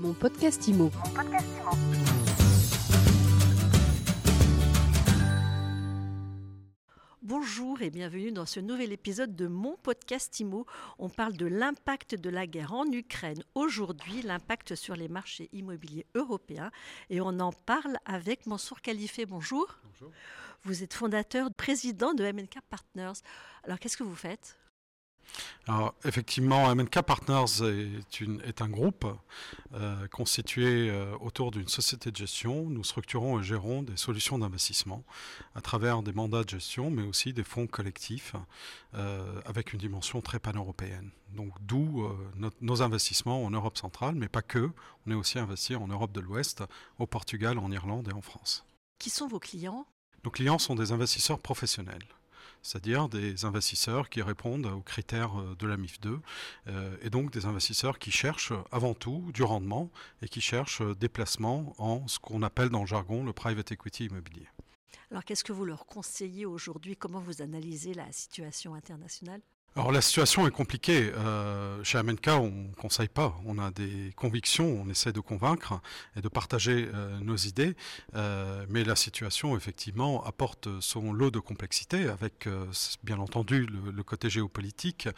[0.00, 0.90] Mon podcast IMO.
[7.20, 10.64] Bonjour et bienvenue dans ce nouvel épisode de mon podcast IMO.
[10.98, 16.06] On parle de l'impact de la guerre en Ukraine aujourd'hui, l'impact sur les marchés immobiliers
[16.14, 16.70] européens.
[17.10, 19.26] Et on en parle avec Mansour Khalifé.
[19.26, 19.66] Bonjour.
[19.84, 20.12] Bonjour.
[20.62, 23.20] Vous êtes fondateur, président de MNK Partners.
[23.64, 24.59] Alors qu'est-ce que vous faites?
[25.66, 29.06] Alors, effectivement, MNK Partners est, une- est un groupe
[29.74, 32.64] euh, constitué euh, autour d'une société de gestion.
[32.68, 35.04] Nous structurons et gérons des solutions d'investissement
[35.54, 38.34] à travers des mandats de gestion, mais aussi des fonds collectifs
[38.94, 41.10] euh, avec une dimension très pan-européenne.
[41.36, 42.08] Donc, d'où
[42.60, 44.70] nos investissements en Europe centrale, mais pas que.
[45.06, 46.64] On est aussi investi en Europe de l'Ouest,
[46.98, 48.64] au Portugal, en Irlande et en France.
[48.98, 49.86] Qui sont vos clients?
[50.24, 52.02] Nos clients sont des investisseurs professionnels,
[52.62, 56.20] c'est-à-dire des investisseurs qui répondent aux critères euh, de la MIF 2,
[56.68, 59.90] euh, et donc des investisseurs qui cherchent avant tout du rendement
[60.22, 63.72] et qui cherchent euh, des placements en ce qu'on appelle dans le jargon le private
[63.72, 64.48] equity immobilier.
[65.10, 66.96] Alors qu'est-ce que vous leur conseillez aujourd'hui?
[66.96, 69.40] Comment vous analysez la situation internationale?
[69.76, 71.12] Alors la situation est compliquée.
[71.14, 73.36] Euh, chez MNK, on ne conseille pas.
[73.46, 75.80] On a des convictions, on essaie de convaincre
[76.16, 77.76] et de partager euh, nos idées.
[78.16, 82.48] Euh, mais la situation, effectivement, apporte son lot de complexité avec,
[83.04, 85.08] bien entendu, le, le côté géopolitique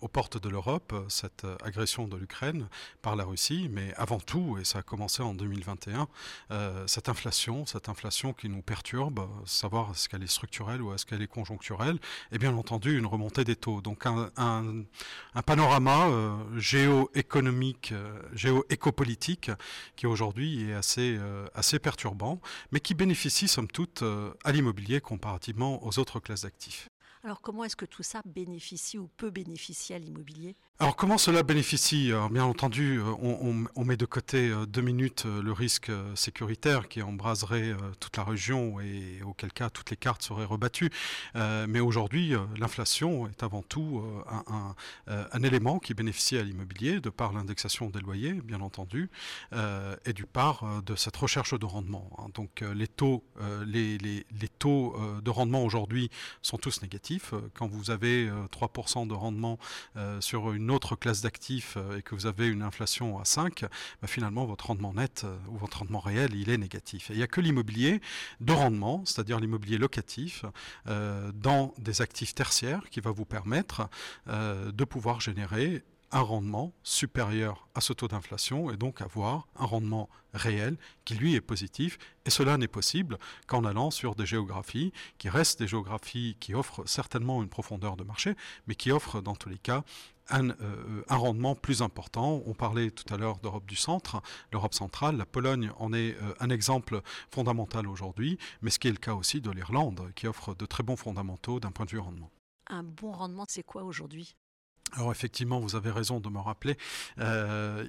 [0.00, 2.68] aux portes de l'Europe, cette agression de l'Ukraine
[3.00, 3.68] par la Russie.
[3.72, 6.08] Mais avant tout, et ça a commencé en 2021,
[6.50, 11.06] euh, cette inflation, cette inflation qui nous perturbe, savoir est-ce qu'elle est structurelle ou est-ce
[11.06, 11.98] qu'elle est conjoncturelle,
[12.32, 13.77] et bien entendu une remontée des taux.
[13.82, 14.84] Donc un,
[15.46, 19.50] panorama euh, géoéconomique, euh, géo-écopolitique
[19.96, 22.40] qui aujourd'hui est assez, euh, assez perturbant,
[22.72, 24.02] mais qui bénéficie somme toute
[24.44, 26.88] à l'immobilier comparativement aux autres classes d'actifs.
[27.24, 30.54] Alors comment est-ce que tout ça bénéficie ou peut bénéficier à l'immobilier?
[30.78, 32.12] Alors comment cela bénéficie?
[32.12, 33.12] Alors, Bien entendu, euh,
[33.74, 37.76] on, met de côté euh, deux minutes euh, le risque euh, sécuritaire qui embraserait euh,
[37.98, 40.90] toute la région et auquel cas toutes les cartes seraient rebattues.
[41.34, 44.74] Euh, mais aujourd'hui, euh, l'inflation est avant tout euh, un,
[45.08, 49.10] euh, élément qui bénéficie à l'immobilier de par l'indexation des loyers, bien entendu,
[49.54, 52.08] euh, et du part euh, de cette recherche de rendement.
[52.18, 52.26] hein.
[52.34, 54.24] Donc euh, les taux, euh, les, les-
[54.58, 56.10] taux euh, de rendement aujourd'hui
[56.42, 57.07] sont tous négatifs.
[57.32, 59.58] Euh, Quand vous avez euh, 3% de rendement
[59.96, 63.62] euh, sur une autre classe d'actifs euh, et que vous avez une inflation à 5,
[63.62, 67.10] bah, finalement votre rendement net euh, ou votre rendement réel, il est négatif.
[67.10, 68.00] Et il n'y a que l'immobilier
[68.40, 70.44] de rendement, c'est-à-dire l'immobilier locatif,
[70.86, 73.88] euh, dans des actifs tertiaires qui va vous permettre
[74.28, 79.66] euh, de pouvoir générer un rendement supérieur à ce taux d'inflation et donc avoir un
[79.66, 81.98] rendement réel qui lui est positif.
[82.24, 86.86] Et cela n'est possible qu'en allant sur des géographies qui restent des géographies qui offrent
[86.86, 88.34] certainement une profondeur de marché,
[88.66, 89.84] mais qui offrent dans tous les cas
[90.30, 92.42] un, euh, rendement plus important.
[92.46, 94.20] On parlait tout à l'heure d'Europe du centre,
[94.52, 98.92] l'Europe centrale, la Pologne en est euh, un exemple fondamental aujourd'hui, mais ce qui est
[98.92, 101.98] le cas aussi de l'Irlande, qui offre de très bons fondamentaux d'un point de vue
[101.98, 102.30] rendement.
[102.66, 104.36] Un bon rendement, c'est quoi aujourd'hui?
[104.92, 106.76] Alors effectivement, vous avez raison de me rappeler.
[107.18, 107.86] euh,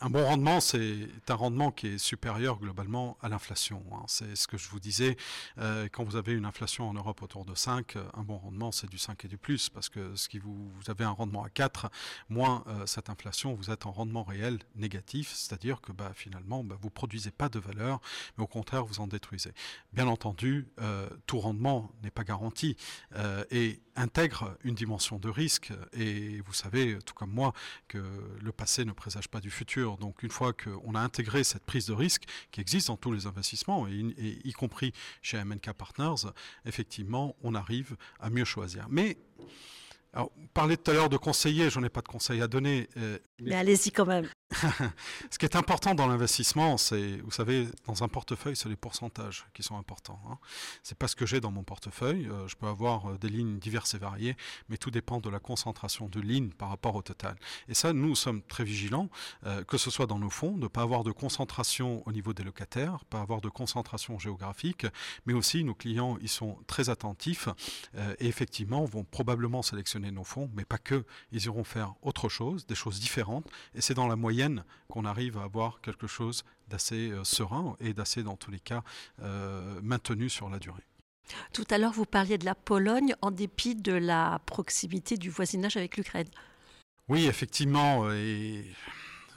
[0.00, 3.82] un bon rendement, c'est un rendement qui est supérieur globalement à l'inflation.
[3.92, 4.04] hein.
[4.06, 5.16] C'est ce que je vous disais.
[5.58, 8.70] euh, quand vous avez une inflation en Europe autour de 5, euh, un bon rendement,
[8.72, 9.68] c'est du 5 et du plus.
[9.68, 11.90] Parce que ce qui vous, avez un rendement à 4,
[12.28, 15.32] moins cette inflation, vous êtes en rendement réel négatif.
[15.34, 18.00] C'est-à-dire que bah, finalement, bah, vous produisez pas de valeur,
[18.36, 19.52] mais au contraire, vous en détruisez.
[19.92, 20.68] Bien entendu,
[21.26, 22.76] tout rendement n'est pas garanti
[23.50, 25.72] et intègre une dimension de risque.
[25.92, 26.11] Et
[26.44, 27.52] vous savez, tout comme moi,
[27.88, 28.02] que
[28.40, 29.96] le passé ne présage pas du futur.
[29.98, 33.26] Donc une fois qu'on a intégré cette prise de risque qui existe dans tous les
[33.26, 36.30] investissements, et, et y compris chez MNK Partners,
[36.64, 38.86] effectivement, on arrive à mieux choisir.
[38.90, 39.16] Mais
[40.14, 42.48] alors, vous parlez tout à l'heure de conseiller, je n'en ai pas de conseils à
[42.48, 42.86] donner.
[42.98, 44.28] euh, Mais allez-y quand même.
[45.30, 49.46] ce qui est important dans l'investissement, c'est, vous savez, dans un portefeuille, c'est les pourcentages
[49.54, 50.20] qui sont importants.
[50.30, 50.38] Hein.
[50.82, 52.28] C'est pas ce que j'ai dans mon portefeuille.
[52.30, 54.36] Euh, je peux avoir euh, des lignes diverses et variées,
[54.68, 57.36] mais tout dépend de la concentration de lignes par rapport au total.
[57.68, 59.08] Et ça, nous sommes très vigilants,
[59.46, 62.34] euh, que ce soit dans nos fonds, de ne pas avoir de concentration au niveau
[62.34, 64.86] des locataires, pas avoir de concentration géographique,
[65.24, 67.48] mais aussi nos clients, ils sont très attentifs
[68.18, 71.04] et effectivement vont probablement sélectionner nos fonds, mais pas que.
[71.30, 75.38] Ils iront faire autre chose, des choses différentes, et c'est dans la moyenne qu'on arrive
[75.38, 78.82] à avoir quelque chose d'assez euh, serein et d'assez, dans tous les cas,
[79.22, 80.84] euh, maintenu sur la durée.
[81.52, 85.76] Tout à l'heure, vous parliez de la Pologne en dépit de la proximité du voisinage
[85.76, 86.28] avec l'Ukraine.
[87.08, 88.64] Oui, effectivement, et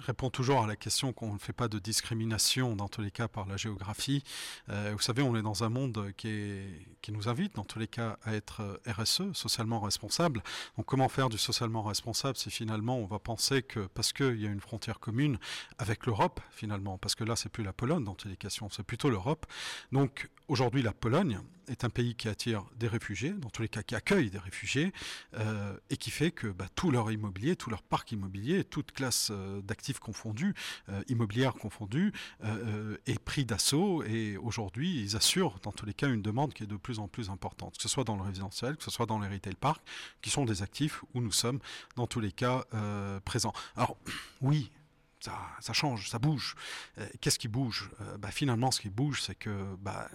[0.00, 3.28] répond toujours à la question qu'on ne fait pas de discrimination dans tous les cas
[3.28, 4.22] par la géographie.
[4.68, 6.62] Euh, vous savez, on est dans un monde qui,
[7.08, 10.42] nous invite dans tous les cas à être euh, RSE, socialement responsable.
[10.76, 14.46] Donc comment faire du socialement responsable si finalement on va penser que parce qu'il y
[14.46, 15.38] a une frontière commune
[15.78, 18.82] avec l'Europe finalement, parce que là c'est plus la Pologne dans toutes les questions, c'est
[18.82, 19.46] plutôt l'Europe.
[19.92, 23.82] Donc aujourd'hui la Pologne est un pays qui attire des réfugiés, dans tous les cas
[23.82, 24.92] qui accueille des réfugiés,
[25.34, 29.28] euh, et qui fait que bah, tout leur immobilier, tout leur parc immobilier, toute classe
[29.30, 30.54] euh, d'actifs confondus,
[30.88, 32.12] euh, immobilières confondues,
[33.06, 34.02] est pris d'assaut.
[34.04, 37.08] Et aujourd'hui, ils assurent dans tous les cas une demande qui est de plus en
[37.08, 39.82] plus importante, que ce soit dans le résidentiel, que ce soit dans les retail parks,
[40.20, 41.60] qui sont des actifs où nous sommes
[41.96, 42.64] dans tous les cas
[43.24, 43.52] présents.
[43.76, 43.96] Alors
[44.40, 44.70] oui,
[45.60, 46.54] ça, change, ça bouge.
[47.20, 47.90] Qu'est-ce qui bouge?
[48.18, 50.08] Bah, Finalement, ce qui bouge, c'est que bah,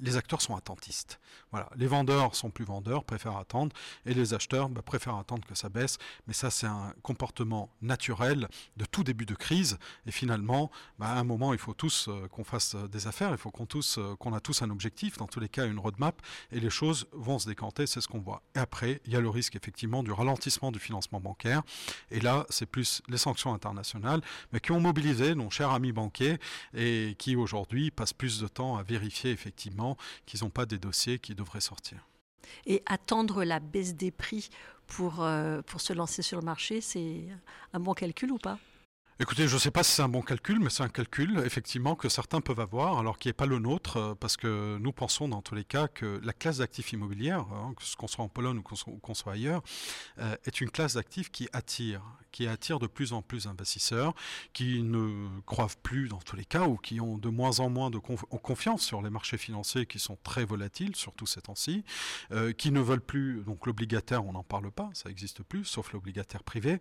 [0.00, 1.20] les acteurs sont attentistes.
[1.50, 3.74] Voilà, les vendeurs sont plus vendeurs, préfèrent attendre,
[4.06, 5.98] et les acheteurs bah, préfèrent attendre que ça baisse.
[6.26, 9.78] Mais ça, c'est un comportement naturel de tout début de crise.
[10.06, 13.30] Et finalement, bah, à un moment, il faut tous euh, qu'on fasse euh, des affaires,
[13.30, 15.78] il faut qu'on tous, euh, qu'on a tous un objectif, dans tous les cas, une
[15.78, 16.20] roadmap,
[16.50, 18.42] et les choses vont se décanter, c'est ce qu'on voit.
[18.54, 21.62] Et après, il y a le risque effectivement du ralentissement du financement bancaire.
[22.10, 24.20] Et là, c'est plus les sanctions internationales,
[24.52, 26.38] mais qui ont mobilisé nos chers amis banquiers
[26.74, 29.83] et qui aujourd'hui passent plus de temps à vérifier effectivement
[30.26, 32.06] qu'ils n'ont pas des dossiers qui devraient sortir.
[32.66, 34.50] Et attendre la baisse des prix
[34.86, 37.26] pour, euh, pour se lancer sur le marché, c'est
[37.72, 38.58] un bon calcul ou pas?
[39.20, 41.94] Écoutez, je ne sais pas si c'est un bon calcul, mais c'est un calcul effectivement
[41.94, 45.28] que certains peuvent avoir, alors qui n'est pas le nôtre, euh, parce que nous pensons
[45.28, 48.28] dans tous les cas que la classe d'actifs immobilières, hein, que ce qu'on soit en
[48.28, 49.62] Pologne ou qu'on soit ailleurs,
[50.18, 52.02] euh, est une classe d'actifs qui attire,
[52.34, 54.12] qui attire de plus en plus d'investisseurs,
[54.52, 57.90] qui ne croient plus dans tous les cas ou qui ont de moins en moins
[57.90, 61.84] de confiance sur les marchés financiers qui sont très volatiles, surtout ces temps-ci,
[62.32, 65.92] euh, qui ne veulent plus, donc l'obligataire, on n'en parle pas, ça n'existe plus, sauf
[65.92, 66.80] l'obligataire privé,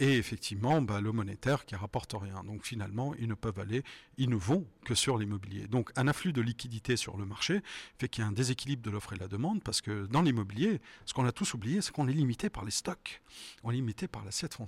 [0.00, 2.42] et effectivement, bah, le monétaire qui rapportent rien.
[2.44, 3.84] Donc finalement, ils ne peuvent aller,
[4.18, 5.68] ils ne vont que sur l'immobilier.
[5.68, 7.62] Donc un afflux de liquidités sur le marché
[7.98, 10.80] fait qu'il y a un déséquilibre de l'offre et la demande parce que dans l'immobilier,
[11.06, 13.22] ce qu'on a tous oublié, c'est qu'on est limité par les stocks,
[13.62, 14.63] on est limité par l'assiette.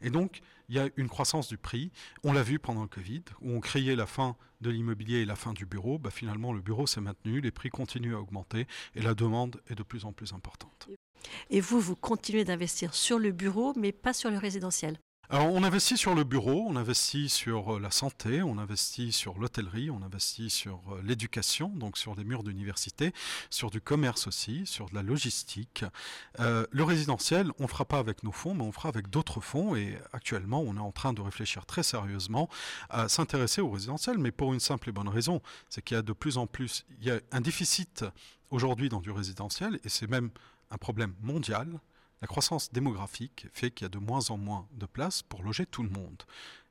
[0.00, 1.90] Et donc, il y a une croissance du prix.
[2.24, 5.36] On l'a vu pendant le Covid, où on criait la fin de l'immobilier et la
[5.36, 5.98] fin du bureau.
[5.98, 9.74] Bah, finalement, le bureau s'est maintenu, les prix continuent à augmenter et la demande est
[9.74, 10.88] de plus en plus importante.
[11.50, 14.98] Et vous, vous continuez d'investir sur le bureau, mais pas sur le résidentiel?
[15.30, 19.90] On investit sur le bureau, on investit sur euh, la santé, on investit sur l'hôtellerie,
[19.90, 23.12] on investit sur euh, l'éducation, donc sur des murs d'université,
[23.50, 25.84] sur du commerce aussi, sur de la logistique.
[26.40, 29.40] Euh, le résidentiel, on ne fera pas avec nos fonds, mais on fera avec d'autres
[29.40, 29.74] fonds.
[29.74, 32.48] Et actuellement, on est en train de réfléchir très sérieusement
[32.90, 36.02] à s'intéresser au résidentiel, mais pour une simple et bonne raison, c'est qu'il y a
[36.02, 38.04] de plus en plus, il y a un déficit
[38.50, 40.30] aujourd'hui dans du résidentiel, et c'est même
[40.70, 41.80] un problème mondial.
[42.22, 45.66] La croissance démographique fait qu'il y a de moins en moins de places pour loger
[45.66, 46.22] tout le monde.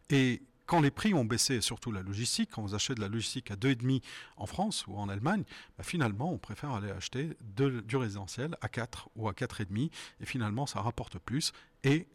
[0.10, 3.52] Et quand les prix ont baissé, surtout la logistique, quand vous achetez de la logistique
[3.52, 4.02] à 2,5
[4.38, 5.44] en France ou en Allemagne,
[5.78, 10.66] bah, finalement, on préfère aller acheter du résidentiel à 4 ou à 4,5 et finalement,
[10.66, 11.52] ça rapporte plus.
[11.84, 12.08] Et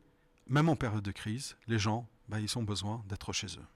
[0.49, 3.67] même en période de crise, les gens, bah, ils ont besoin d'être chez eux.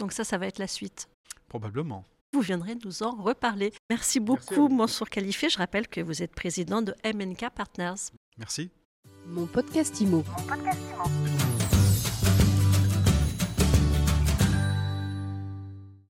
[0.00, 1.08] Donc ça, ça va être la suite
[1.48, 2.04] Probablement.
[2.32, 3.72] Vous viendrez nous en reparler.
[3.88, 5.48] Merci beaucoup, Mansour Khalifé.
[5.48, 8.10] Je rappelle que vous êtes président de MNK Partners.
[8.38, 8.72] Merci.
[9.26, 10.22] Mon podcast IMO.